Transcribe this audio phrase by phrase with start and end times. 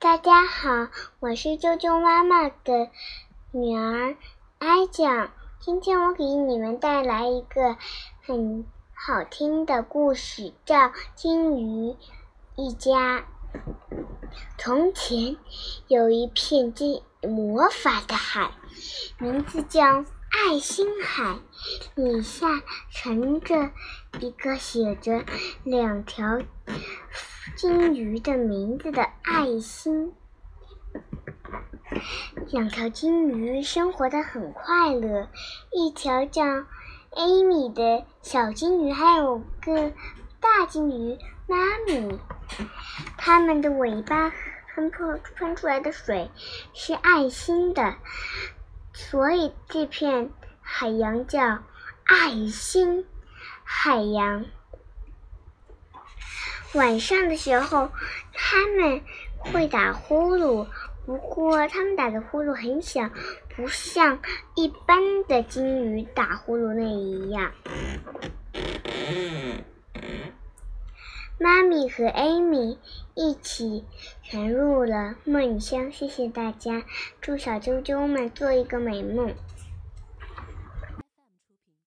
[0.00, 2.88] 大家好，我是啾啾妈妈的
[3.50, 4.14] 女儿
[4.58, 5.32] 艾酱。
[5.58, 7.76] 今天我给你们带来一个
[8.24, 8.64] 很
[8.94, 10.76] 好听的故事，叫
[11.16, 11.96] 《金鱼
[12.54, 13.18] 一家》。
[14.56, 15.36] 从前
[15.88, 18.52] 有一片金魔法的海，
[19.18, 21.40] 名字叫爱心海，
[21.96, 22.46] 底下
[22.88, 23.72] 盛着
[24.20, 25.24] 一个写着
[25.64, 26.38] 两条。
[27.56, 30.12] 金鱼的名字的爱心，
[32.50, 35.28] 两条金鱼生活的很快乐。
[35.72, 39.92] 一条叫艾米的小金鱼，还有个
[40.40, 41.56] 大金鱼妈
[41.86, 42.18] 咪。
[43.16, 44.32] 它们的尾巴
[44.74, 46.30] 喷出喷出来的水
[46.74, 47.96] 是爱心的，
[48.92, 50.30] 所以这片
[50.60, 51.58] 海洋叫
[52.04, 53.04] 爱心
[53.64, 54.44] 海洋。
[56.74, 57.90] 晚上的时候，
[58.32, 59.00] 他们
[59.38, 60.66] 会打呼噜，
[61.06, 63.10] 不过他们打的呼噜很小，
[63.56, 64.20] 不像
[64.54, 67.52] 一般的金鱼打呼噜那一样。
[71.40, 72.78] 妈咪和艾米
[73.14, 73.84] 一起
[74.22, 75.90] 沉入了梦乡。
[75.90, 76.82] 谢谢大家，
[77.20, 79.32] 祝小啾啾们做一个美梦。